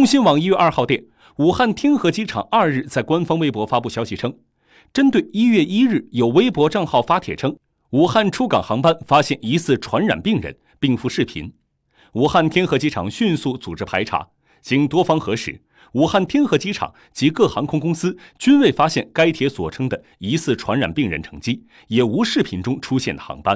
[0.00, 1.04] 中新网一月二号电
[1.36, 4.34] 武汉天河机场二日在官方微博发布消息称
[4.94, 7.54] 针对一月一日有微博账号发帖称
[7.90, 11.52] 武汉出港航班发现疑似传染病人并附视频。
[12.14, 14.26] 武汉天河机场迅速组织排查
[14.62, 15.60] 经多方核实
[15.92, 23.54] 武汉天河机场及各航空公司均未发现该帖所称的疑似传染病人乘机也无视频中出现的航班。